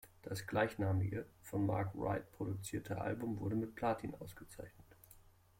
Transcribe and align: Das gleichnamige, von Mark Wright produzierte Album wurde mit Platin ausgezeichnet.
Das 0.23 0.47
gleichnamige, 0.47 1.27
von 1.43 1.63
Mark 1.67 1.91
Wright 1.93 2.31
produzierte 2.31 2.99
Album 2.99 3.39
wurde 3.39 3.55
mit 3.55 3.75
Platin 3.75 4.15
ausgezeichnet. 4.15 4.95